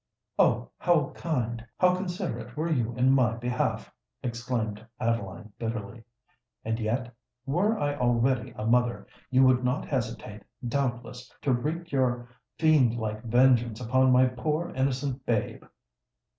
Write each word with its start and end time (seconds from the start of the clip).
"Oh! 0.39 0.71
how 0.79 1.11
kind—how 1.11 1.93
considerate 1.95 2.57
were 2.57 2.71
you 2.71 2.95
in 2.95 3.11
my 3.11 3.35
behalf!" 3.35 3.93
exclaimed 4.23 4.83
Adeline, 4.99 5.53
bitterly: 5.59 6.03
"and 6.65 6.79
yet—were 6.79 7.77
I 7.77 7.95
already 7.97 8.51
a 8.57 8.65
mother—you 8.65 9.43
would 9.43 9.63
not 9.63 9.85
hesitate, 9.85 10.41
doubtless, 10.67 11.31
to 11.43 11.53
wreak 11.53 11.91
your 11.91 12.27
fiend 12.57 12.95
like 12.97 13.21
vengeance 13.21 13.79
upon 13.79 14.11
my 14.11 14.25
poor 14.25 14.69
innocent 14.71 15.23
babe." 15.27 15.65